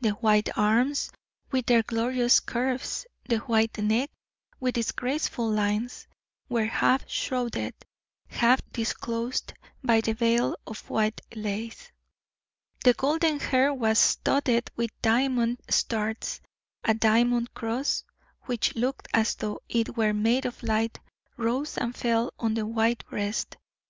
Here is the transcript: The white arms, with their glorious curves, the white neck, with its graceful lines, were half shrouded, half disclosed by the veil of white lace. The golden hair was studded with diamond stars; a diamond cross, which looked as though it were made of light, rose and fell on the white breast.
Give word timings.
The 0.00 0.12
white 0.12 0.48
arms, 0.56 1.10
with 1.50 1.66
their 1.66 1.82
glorious 1.82 2.40
curves, 2.40 3.04
the 3.28 3.36
white 3.36 3.76
neck, 3.76 4.08
with 4.58 4.78
its 4.78 4.92
graceful 4.92 5.50
lines, 5.50 6.06
were 6.48 6.64
half 6.64 7.06
shrouded, 7.06 7.74
half 8.28 8.60
disclosed 8.72 9.52
by 9.84 10.00
the 10.00 10.14
veil 10.14 10.56
of 10.66 10.88
white 10.88 11.20
lace. 11.36 11.92
The 12.82 12.94
golden 12.94 13.40
hair 13.40 13.74
was 13.74 13.98
studded 13.98 14.70
with 14.74 14.88
diamond 15.02 15.60
stars; 15.68 16.40
a 16.82 16.94
diamond 16.94 17.52
cross, 17.52 18.04
which 18.44 18.74
looked 18.74 19.06
as 19.12 19.34
though 19.34 19.60
it 19.68 19.98
were 19.98 20.14
made 20.14 20.46
of 20.46 20.62
light, 20.62 20.98
rose 21.36 21.76
and 21.76 21.94
fell 21.94 22.32
on 22.38 22.54
the 22.54 22.64
white 22.64 23.04
breast. 23.10 23.58